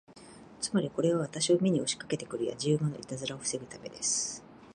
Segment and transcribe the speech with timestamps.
[0.59, 4.43] つまり、これは私を見に押しかけて来るやじ馬のいたずらを防ぐためです。